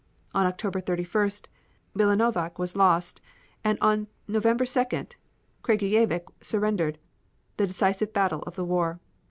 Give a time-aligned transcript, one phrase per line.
[0.33, 1.45] On October 31st,
[1.93, 3.21] Milanovac was lost,
[3.63, 5.11] and on November 2nd,
[5.63, 6.97] Kraguyevac surrendered,
[7.57, 8.99] the decisive battle of the war.